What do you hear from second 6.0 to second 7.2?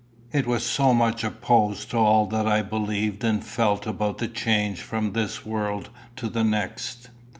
to the next!